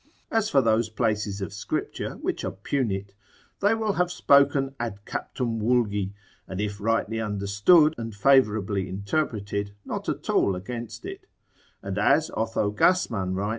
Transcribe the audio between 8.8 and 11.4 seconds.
interpreted, not at all against it;